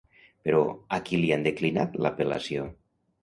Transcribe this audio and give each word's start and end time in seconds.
Però, 0.45 0.61
a 0.97 0.99
qui 1.09 1.19
li 1.19 1.29
han 1.35 1.45
declinat 1.47 1.99
l'apel·lació? 2.05 2.65